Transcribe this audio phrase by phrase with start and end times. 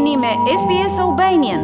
[0.00, 0.28] Jeni me
[0.60, 1.60] SBS Albanian.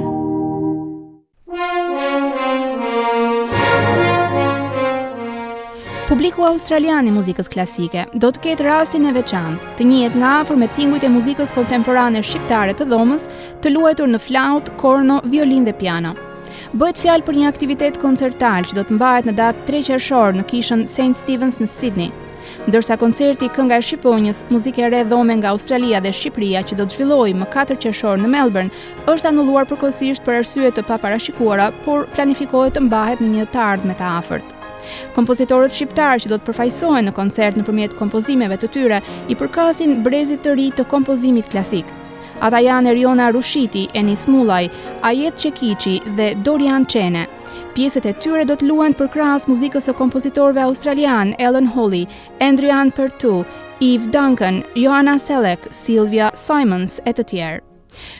[6.08, 10.60] Publiku australian i muzikës klasike do të ketë rastin e veçantë të njihet nga afër
[10.60, 13.24] me tingujt e muzikës kontemporane shqiptare të dhomës,
[13.64, 16.12] të luajtur në flaut, korno, violin dhe piano.
[16.76, 20.48] Bëhet fjalë për një aktivitet koncertal që do të mbahet në datë 3 qershor në
[20.52, 22.25] kishën St Stevens në Sydney
[22.66, 26.86] ndërsa koncerti Kënga e Shqiponjës, muzikë e re dhome nga Australia dhe Shqipëria që do
[26.86, 28.72] të zhvillohej më 4 qershor në Melbourne,
[29.12, 33.98] është anulluar përkohësisht për arsye të paparashikuara, por planifikohet të mbahet në një të ardhme
[33.98, 34.56] të afërt.
[35.16, 40.44] Kompozitorët shqiptarë që do të përfaqësohen në koncert nëpërmjet kompozimeve të tyre i përkasin brezit
[40.44, 41.88] të ri të kompozimit klasik.
[42.40, 44.68] Ata janë Eriona Rushiti, Enis Mullaj,
[45.08, 47.26] Ajet Çekiçi dhe Dorian Çene.
[47.76, 52.06] Pjesët e tyre do të luajnë për krahas muzikës së kompozitorëve australian Ellen Holly,
[52.40, 53.44] Andrian Pertu,
[53.80, 57.64] Eve Duncan, Johanna Selleck, Sylvia Simons e të tjerë.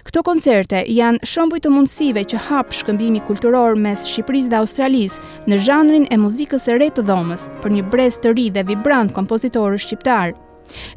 [0.07, 5.61] Këto koncerte janë shembuj të mundësive që hap shkëmbimi kulturor mes Shqipërisë dhe Australisë në
[5.67, 9.81] zhanrin e muzikës së re të dhomës për një brez të ri dhe vibrant kompozitorë
[9.85, 10.37] shqiptar.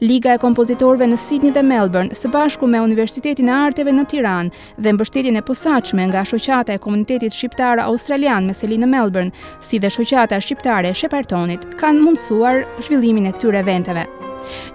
[0.02, 4.64] Liga e kompozitorëve në Sydney dhe Melbourne, së bashku me Universitetin e Arteve në Tiranë
[4.78, 9.80] dhe mbështetjen e posaçme nga shoqata e komunitetit shqiptar australian me seli në Melbourne, si
[9.80, 14.08] dhe shoqata shqiptare e Sheppartonit, kanë mundësuar zhvillimin e këtyre eventeve.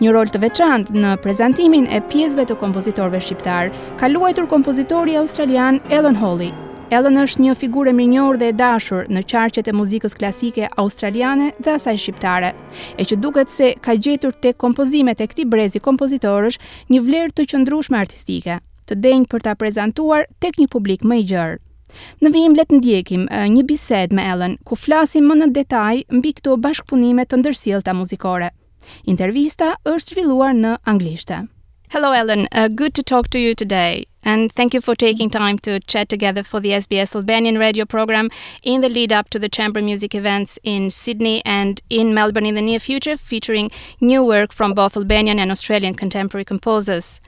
[0.01, 5.81] Një rol të veçantë në prezantimin e pjesëve të kompozitorëve shqiptar ka luajtur kompozitori australian
[5.91, 6.53] Ellen Holly,
[6.93, 11.77] Ellen është një figurë mirënjohur dhe e dashur në qarqet e muzikës klasike australiane dhe
[11.79, 12.51] asaj shqiptare,
[13.01, 16.61] e që duket se ka gjetur tek kompozimet e këtij brezi kompozitorësh
[16.93, 21.27] një vlerë të qëndrueshme artistike, të denjë për ta prezantuar tek një publik më i
[21.33, 21.59] gjerë.
[22.21, 26.59] Në vijim let ndjekim një bisedë me Ellen ku flasim më në detaj mbi këto
[26.61, 28.53] bashkëpunime të ndërsjellta muzikore.
[29.09, 31.33] Intervista është zhvilluar në anglisht.
[31.95, 32.49] Hello, Ellen.
[32.51, 34.05] Uh, good to talk to you today.
[34.25, 38.31] And thank you for taking time to chat together for the SBS Albanian radio program
[38.63, 42.55] in the lead up to the chamber music events in Sydney and in Melbourne in
[42.55, 43.71] the near future, featuring
[44.01, 47.21] new work from both Albanian and Australian contemporary composers.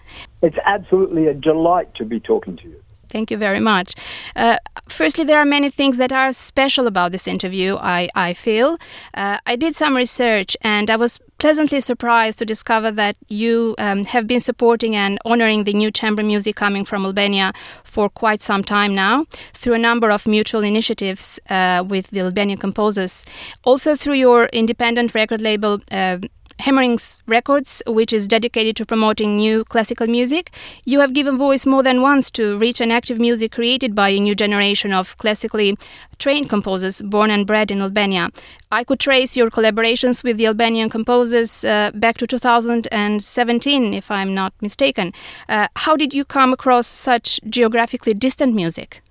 [0.42, 2.82] It's absolutely a delight to be talking to you.
[3.08, 3.94] Thank you very much.
[4.34, 4.58] Uh,
[4.96, 8.78] firstly, there are many things that are special about this interview, I, I feel.
[9.12, 14.04] Uh, I did some research and I was pleasantly surprised to discover that you um,
[14.04, 17.52] have been supporting and honoring the new chamber music coming from Albania
[17.84, 22.58] for quite some time now through a number of mutual initiatives uh, with the Albanian
[22.58, 23.26] composers.
[23.64, 26.18] Also, through your independent record label, uh,
[26.60, 30.50] Hammerings Records, which is dedicated to promoting new classical music.
[30.84, 34.20] You have given voice more than once to rich and active music created by a
[34.20, 35.76] new generation of classically
[36.18, 38.30] trained composers born and bred in Albania.
[38.72, 44.34] I could trace your collaborations with the Albanian composers uh, back to 2017, if I'm
[44.34, 45.12] not mistaken.
[45.48, 49.02] Uh, how did you come across such geographically distant music?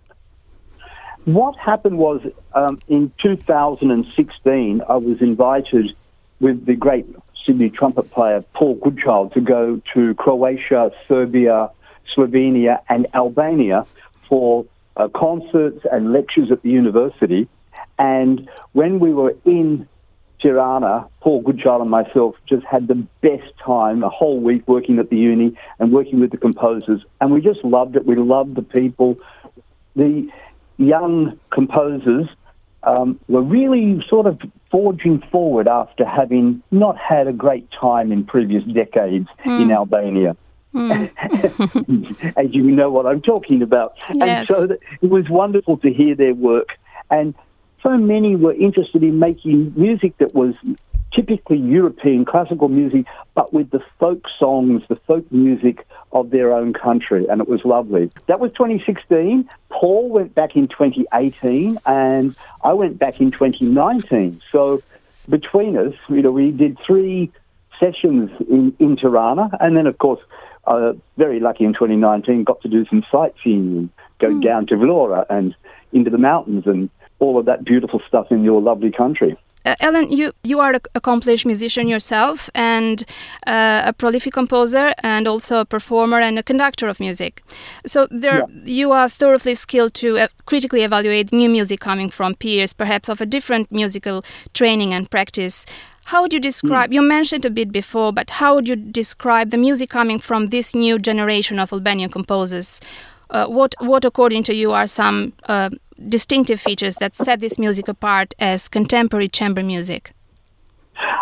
[1.26, 2.22] What happened was
[2.54, 5.96] um, in 2016, I was invited
[6.40, 7.06] with the great
[7.46, 11.70] Sydney trumpet player Paul Goodchild to go to Croatia, Serbia,
[12.16, 13.86] Slovenia, and Albania
[14.28, 14.66] for
[14.98, 17.48] uh, concerts and lectures at the university.
[18.00, 19.88] And when we were in
[20.40, 25.10] Tirana, Paul Goodchild and myself just had the best time a whole week working at
[25.10, 27.02] the uni and working with the composers.
[27.22, 28.06] And we just loved it.
[28.06, 29.18] We loved the people.
[29.96, 30.30] The
[30.78, 32.28] young composers
[32.86, 34.40] um, were really sort of
[34.72, 39.62] forging forward after having not had a great time in previous decades mm.
[39.62, 40.36] in Albania.
[40.74, 42.34] Mm.
[42.38, 43.94] As you know what I'm talking about.
[44.14, 44.38] Yes.
[44.40, 46.70] And so it was wonderful to hear their work.
[47.10, 47.34] And
[47.82, 50.56] so many were interested in making music that was
[51.16, 56.74] typically European classical music, but with the folk songs, the folk music of their own
[56.74, 58.12] country, and it was lovely.
[58.28, 59.50] That was 2016.
[59.70, 64.42] Paul went back in 2018, and I went back in 2019.
[64.52, 64.82] So
[65.30, 67.32] between us, you know, we did three
[67.80, 70.22] sessions in, in Tirana, and then, of course,
[70.68, 73.90] uh, very lucky in 2019, got to do some sightseeing and
[74.20, 74.44] go mm.
[74.44, 75.56] down to Vlora and
[75.94, 76.90] into the mountains and
[77.20, 79.38] all of that beautiful stuff in your lovely country.
[79.66, 83.04] Uh, Ellen, you you are an accomplished musician yourself and
[83.48, 87.42] uh, a prolific composer and also a performer and a conductor of music.
[87.86, 88.46] So there, yeah.
[88.66, 93.22] you are thoroughly skilled to uh, critically evaluate new music coming from peers, perhaps of
[93.22, 94.24] a different musical
[94.54, 95.66] training and practice.
[96.10, 96.92] How would you describe?
[96.92, 96.94] Mm.
[96.94, 100.76] You mentioned a bit before, but how would you describe the music coming from this
[100.76, 102.80] new generation of Albanian composers?
[103.30, 105.70] Uh, what, what, according to you, are some uh,
[106.10, 110.14] distinctive features that set this music apart as contemporary chamber music?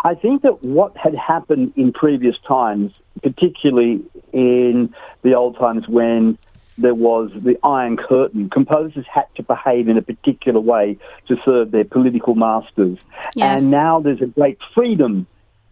[0.04, 2.92] I think that what had happened in previous times,
[3.22, 4.02] particularly
[4.32, 6.38] in the old times when
[6.76, 8.50] there was the Iron Curtain.
[8.50, 10.98] Composers had to behave in a particular way
[11.28, 12.98] to serve their political masters.
[13.36, 13.62] Yes.
[13.62, 15.26] And now there's a great freedom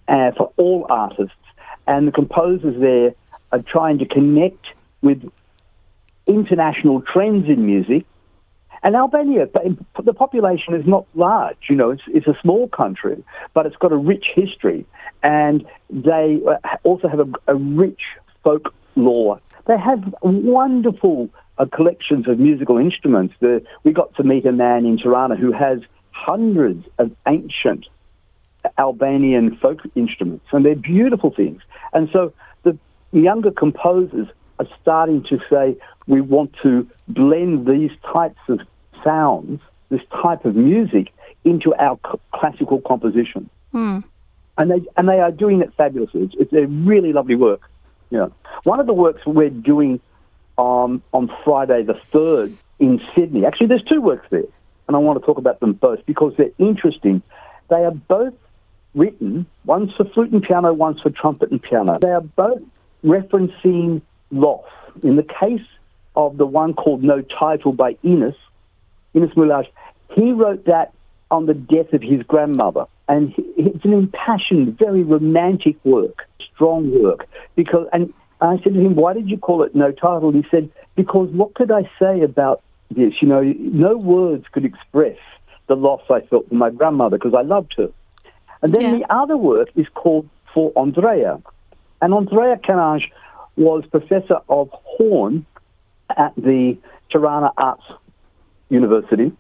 [0.09, 1.35] uh, for all artists.
[1.87, 3.15] And the composers there
[3.51, 4.65] are trying to connect
[5.03, 5.29] with
[6.33, 8.05] international trends in music.
[8.85, 9.47] And Albania,
[10.03, 13.23] the population is not large, you know, it's, it's a small country,
[13.55, 14.85] but it's got a rich history.
[15.23, 18.01] And they uh, also have a, a rich
[18.43, 19.41] folklore.
[19.69, 23.35] They have wonderful uh, collections of musical instruments.
[23.39, 25.79] The, we got to meet a man in Tirana who has
[26.11, 27.87] hundreds of ancient
[28.79, 31.63] Albanian folk instruments, and they're beautiful things.
[31.93, 32.33] And so
[32.65, 32.77] the
[33.13, 35.77] younger composers are starting to say,
[36.07, 38.61] we want to blend these types of
[39.05, 41.13] sounds, this type of music,
[41.45, 43.49] into our c- classical composition.
[43.75, 44.05] Mm.
[44.59, 46.23] And they and they are doing it fabulously.
[46.23, 47.63] It's, it's a really lovely work.
[48.11, 48.29] Yeah.
[48.65, 50.01] One of the works we're doing
[50.59, 53.47] um, on Friday the third in Sydney.
[53.47, 54.45] Actually, there's two works there,
[54.87, 57.23] and I want to talk about them both because they're interesting.
[57.69, 58.35] They are both
[58.95, 59.47] written.
[59.65, 61.99] One's for flute and piano, one's for trumpet and piano.
[61.99, 62.63] They are both
[63.03, 64.69] referencing loss.
[65.03, 65.65] In the case
[66.15, 68.35] of the one called No Title by Enos,
[69.15, 69.67] Enos Mulaj,
[70.15, 70.93] he wrote that
[71.31, 72.85] on the death of his grandmother.
[73.09, 77.27] And it's an impassioned, very romantic work, strong work.
[77.57, 80.33] Because, and I said to him, why did you call it No Title?
[80.33, 83.15] He said, because what could I say about this?
[83.21, 85.19] You know, no words could express
[85.67, 87.91] the loss I felt for my grandmother because I loved her.
[88.61, 88.97] And then Yeah.
[88.99, 91.41] the other work is called For Andrea.
[92.01, 93.11] And Andrea Canage
[93.57, 95.47] was professor of horn
[96.17, 96.77] at the
[97.11, 97.85] Tirana Arts
[98.69, 99.33] University.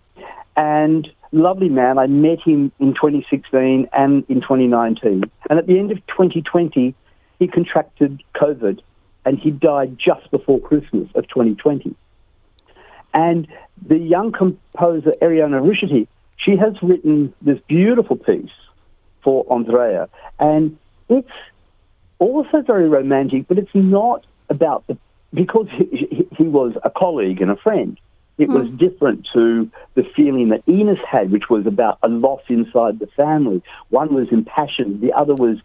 [0.57, 1.99] And lovely man.
[1.99, 5.25] I met him in 2016 and in 2019.
[5.51, 6.95] And at the end of 2020,
[7.39, 8.81] he contracted COVID
[9.25, 11.95] and he died just before Christmas of 2020.
[13.15, 13.47] And
[13.87, 18.51] the young composer Ariana Rushiti, she has written this beautiful piece
[19.23, 20.09] for Andrea.
[20.39, 20.79] And
[21.09, 21.29] it's
[22.19, 24.97] also very romantic, but it's not about the
[25.35, 27.99] because he, he, was a colleague and a friend.
[28.39, 28.77] It was hmm.
[28.77, 33.63] different to the feeling that Enos had, which was about a loss inside the family.
[33.91, 35.59] One was impassioned, the other was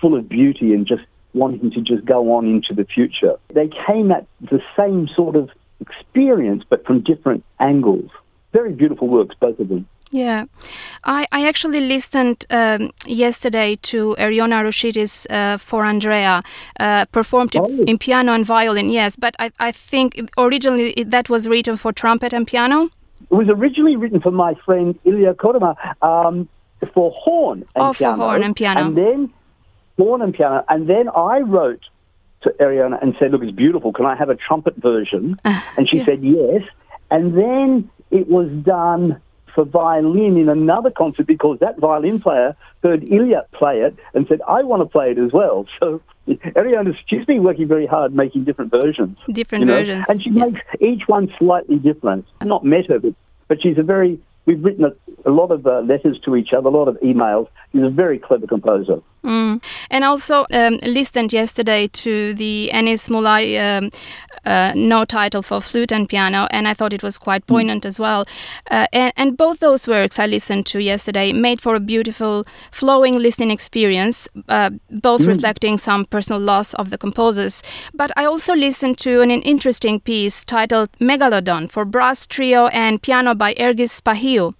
[0.00, 1.02] full of beauty and just
[1.34, 3.36] wanting to just go on into the future.
[3.52, 8.10] They came at the same sort of experience, but from different angles.
[8.52, 9.86] Very beautiful works, both of them.
[10.14, 10.44] Yeah,
[11.04, 16.42] I, I actually listened um, yesterday to Ariona Rushiti's uh, For Andrea,
[16.78, 17.84] uh, performed in, Oh.
[17.86, 22.34] in piano and violin, yes, but I, I think originally that was written for trumpet
[22.34, 22.90] and piano.
[23.30, 26.46] It was originally written for my friend Ilya Kodama um,
[26.92, 28.16] for horn and Oh, for piano.
[28.22, 28.80] horn and piano.
[28.84, 29.32] And then
[29.96, 30.62] horn and piano.
[30.68, 31.80] And then I wrote
[32.42, 33.94] to Ariana and said, look, it's beautiful.
[33.94, 35.40] Can I have a trumpet version?
[35.44, 36.04] and she yeah.
[36.04, 36.62] said yes.
[37.10, 39.18] And then it was done
[39.54, 44.40] for violin in another concert because that violin player heard Ilya play it and said,
[44.48, 45.66] I want to play it as well.
[45.80, 49.18] So Ariana, she's been working very hard making different versions.
[49.28, 50.44] Different you know, versions, And she yeah.
[50.44, 52.26] makes each one slightly different.
[52.40, 53.14] I've not met her, but,
[53.48, 54.92] but she's a very, we've written a,
[55.28, 57.48] a lot of uh, letters to each other, a lot of emails.
[57.72, 59.02] She's a very clever composer.
[59.24, 59.62] Mm.
[59.90, 63.90] And also um, listened yesterday to the Anis Mulaj um,
[64.44, 68.00] uh, no title for flute and piano, and I thought it was quite poignant as
[68.00, 68.24] well.
[68.70, 73.18] Uh, and, and both those works I listened to yesterday made for a beautiful, flowing
[73.18, 77.62] listening experience, uh, both reflecting some personal loss of the composers.
[77.94, 83.34] But I also listened to an interesting piece titled Megalodon for brass trio and piano
[83.34, 84.54] by Ergis Spahiu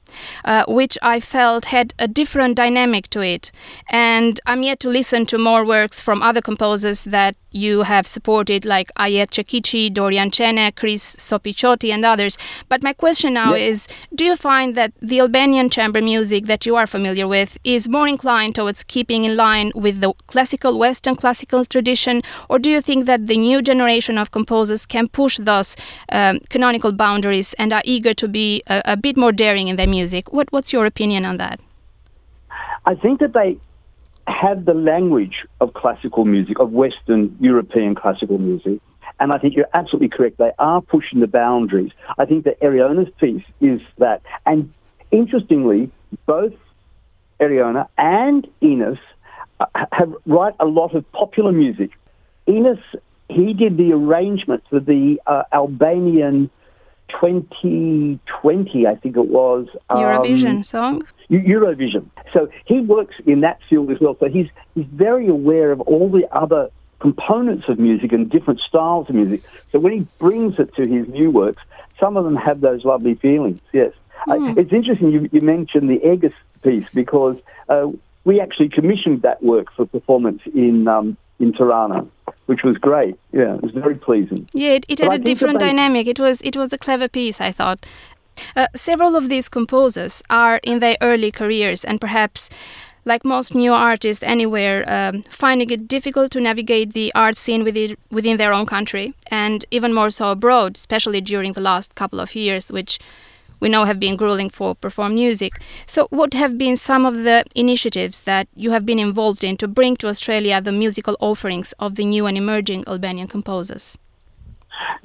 [0.45, 3.53] uh, which I felt had a different dynamic to it.
[3.89, 8.65] And I'm yet to listen to more works from other composers that you have supported,
[8.65, 12.39] like Ayet Chakichi, Dorian Çene, Chris Sopichotti, and others.
[12.69, 16.77] But my question now is do you find that the Albanian chamber music that you
[16.77, 21.65] are familiar with is more inclined towards keeping in line with the classical Western classical
[21.65, 25.77] tradition, or do you think that the new generation of composers can push those
[26.11, 29.87] um, canonical boundaries and are eager to be a, a bit more daring in their
[29.87, 30.02] music?
[30.31, 31.61] What, what's your opinion on that?
[32.85, 33.59] I think that they
[34.27, 38.81] have the language of classical music, of Western European classical music.
[39.21, 40.39] And I think you're absolutely correct.
[40.39, 41.93] They are pushing the boundaries.
[42.19, 44.23] I think that Ariona's piece is that.
[44.47, 44.73] And
[45.11, 45.91] interestingly,
[46.27, 46.55] both
[47.41, 48.99] Ariona and Enos
[49.61, 51.91] uh, have write a lot of popular music.
[52.49, 52.79] Enos,
[53.29, 56.51] he did the arrangement for the uh, Albanian
[57.21, 59.69] 2020, I think it was.
[59.91, 61.03] um, Eurovision song?
[61.31, 62.07] Eurovision.
[62.33, 64.17] So he works in that field as well.
[64.19, 69.09] So he's he's very aware of all the other components of music and different styles
[69.09, 69.43] of music.
[69.73, 71.63] So when he brings it to his new works,
[71.99, 73.61] some of them have those lovely feelings.
[73.73, 73.93] Yes,
[74.29, 74.57] mm.
[74.57, 77.37] uh, it's interesting you, you, mentioned the Aegis piece because
[77.69, 77.89] uh,
[78.25, 82.07] we actually commissioned that work for performance in um, in Tirana,
[82.47, 83.17] which was great.
[83.33, 84.49] Yeah, it was very pleasing.
[84.53, 86.07] Yeah, it, it had a different dynamic.
[86.07, 87.87] It was it was a clever piece, I thought.
[88.57, 92.49] Uh, several of these composers are in their early careers and perhaps
[93.05, 97.97] like most new artists anywhere, um, finding it difficult to navigate the art scene within,
[98.11, 102.35] within their own country, and even more so abroad, especially during the last couple of
[102.37, 102.99] years, which
[103.63, 105.53] we know have been grueling for perform music.
[105.87, 109.69] So, what have been some of the initiatives that you have been involved in to
[109.69, 113.97] bring to Australia the musical offerings of the new and emerging Albanian composers?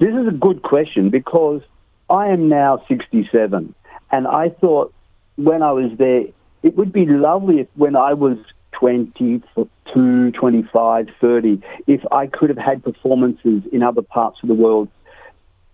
[0.00, 1.62] This is a good question because
[2.10, 3.72] I am now 67,
[4.10, 4.92] and I thought
[5.36, 6.24] when I was there,
[6.64, 8.38] it would be lovely if when I was
[8.72, 14.88] 22, 25, 30, if I could have had performances in other parts of the world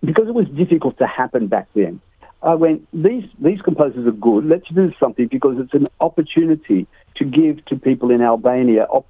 [0.03, 1.99] because it was difficult to happen back then.
[2.45, 4.45] I went, these, these composers are good.
[4.45, 6.85] Let's do something because it's an opportunity
[7.15, 9.07] to give to people in Albania op-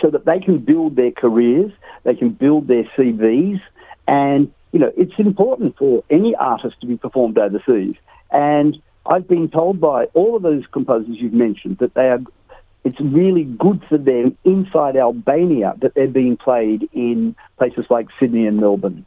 [0.00, 1.72] so that they can build their careers,
[2.04, 3.60] they can build their CVs,
[4.06, 7.94] and you know it's important for any artist to be performed overseas.
[8.30, 12.20] And I've been told by all of those composers you've mentioned that they are.
[12.84, 18.46] It's really good for them inside Albania that they're being played in places like Sydney
[18.46, 19.04] and Melbourne,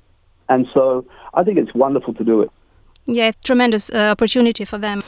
[0.50, 2.52] and so I think it's wonderful to do it.
[3.06, 5.02] Yeah, tremendous uh, opportunity for them.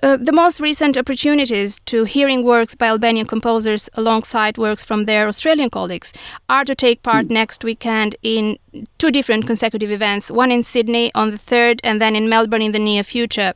[0.00, 5.26] Uh, the most recent opportunities to hearing works by Albanian composers alongside works from their
[5.26, 6.12] Australian colleagues
[6.48, 7.30] are to take part mm.
[7.30, 8.58] next weekend in
[8.98, 12.70] two different consecutive events, one in Sydney on the 3rd and then in Melbourne in
[12.70, 13.54] the near future.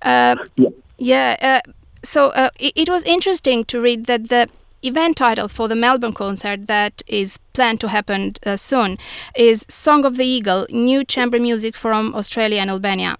[0.00, 0.68] Uh, yeah.
[0.96, 1.36] yeah
[1.66, 1.70] uh,
[2.02, 4.48] so uh, it, it was interesting to read that the
[4.84, 8.98] event title for the Melbourne concert that is planned to happen uh, soon
[9.36, 13.16] is Song of the Eagle, new chamber music from Australia and Albania.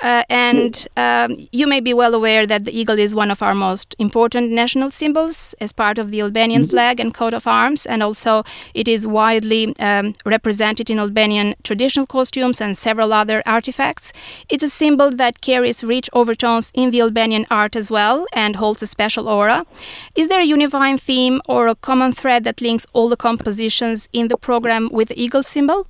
[0.00, 3.54] Uh, and um, you may be well aware that the eagle is one of our
[3.54, 6.70] most important national symbols as part of the Albanian mm-hmm.
[6.70, 8.44] flag and coat of arms, and also
[8.74, 14.12] it is widely um, represented in Albanian traditional costumes and several other artifacts.
[14.48, 18.82] It's a symbol that carries rich overtones in the Albanian art as well and holds
[18.82, 19.64] a special aura.
[20.14, 24.28] Is there a unifying theme or a common thread that links all the compositions in
[24.28, 25.86] the program with the eagle symbol?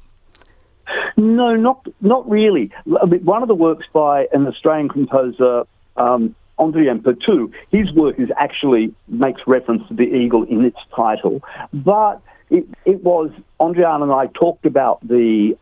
[1.16, 2.70] No, not not really.
[2.85, 5.64] One of the works by an Australian composer,
[5.96, 11.42] um, Andrian Pertout, his work is actually makes reference to the eagle in its title,
[11.73, 12.20] but
[12.50, 13.30] it, it was
[13.61, 15.56] Andrian and I talked about the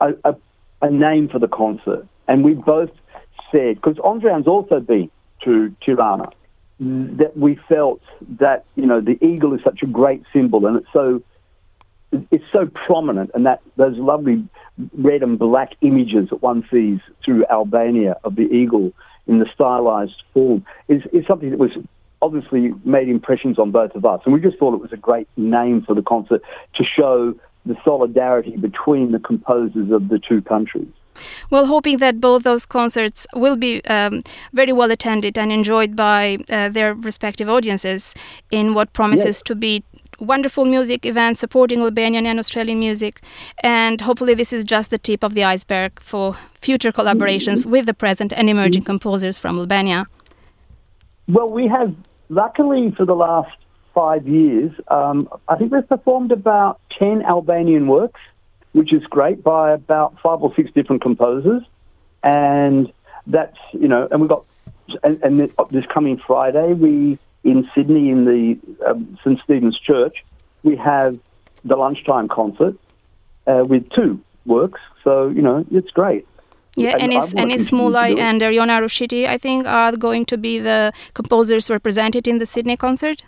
[0.00, 0.36] a, a,
[0.82, 2.92] a name for the concert, and we both
[3.50, 5.10] said because Andrian's also been
[5.44, 6.28] to Tirana
[6.80, 8.00] that we felt
[8.40, 11.22] that you know the eagle is such a great symbol and it's so
[12.30, 14.46] it's so prominent, and that those lovely
[14.96, 18.92] red and black images that one sees through Albania of the eagle
[19.26, 21.72] in the stylized form is, is something that was
[22.20, 24.20] obviously made impressions on both of us.
[24.24, 26.42] And we just thought it was a great name for the concert
[26.74, 30.92] to show the solidarity between the composers of the two countries.
[31.50, 36.38] Well, hoping that both those concerts will be um, very well attended and enjoyed by
[36.48, 38.14] uh, their respective audiences
[38.50, 39.42] in what promises yes.
[39.42, 39.84] to be
[40.22, 43.20] wonderful music events supporting Albanian and Australian music.
[43.62, 47.94] And hopefully, this is just the tip of the iceberg for future collaborations with the
[47.94, 50.06] present and emerging composers from Albania.
[51.28, 51.94] Well, we have,
[52.28, 53.56] luckily, for the last
[53.94, 58.20] five years, um, I think we've performed about 10 Albanian works,
[58.72, 61.62] which is great, by about five or six different composers.
[62.22, 62.92] And
[63.26, 64.46] that's, you know, and we've got,
[65.02, 70.24] and, and this coming Friday, we in Sydney in the um, St Stephen's Church,
[70.62, 71.18] we have
[71.64, 72.76] the lunchtime concert
[73.46, 74.80] uh, with two works.
[75.04, 76.26] So you know it's great.
[76.74, 80.92] Yeah, and, Enis, Enis Mulaj and Eriona Rushiti, I think, are going to be the
[81.12, 83.22] composers represented in the Sydney concert.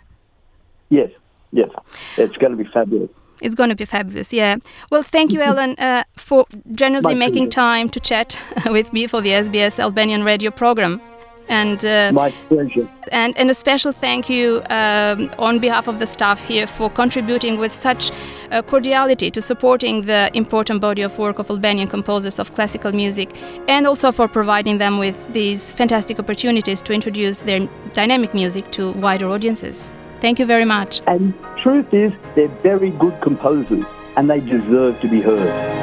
[0.89, 1.11] Yes,
[1.51, 1.69] yes,
[2.17, 3.11] it's going to be fabulous.
[3.45, 4.55] It's going to be fabulous, yeah.
[4.89, 7.61] Well, thank you, Ellen, uh, for generously My making pleasure.
[7.61, 10.99] time to chat with me for the SBS Albanian radio program.
[11.47, 12.89] And uh, my pleasure.
[13.11, 17.59] And, and a special thank you um, on behalf of the staff here for contributing
[17.59, 18.11] with such
[18.49, 23.29] uh, cordiality to supporting the important body of work of Albanian composers of classical music,
[23.67, 28.93] and also for providing them with these fantastic opportunities to introduce their dynamic music to
[28.93, 29.91] wider audiences.
[30.21, 31.01] Thank you very much.
[31.07, 35.75] And truth is, they're very good composers, and they deserve to be heard.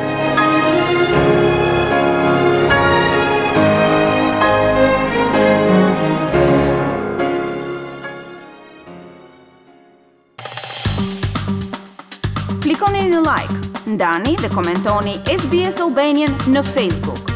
[13.13, 13.53] një like,
[13.87, 17.32] ndani dhe komentoni SBS Albanian në Facebook.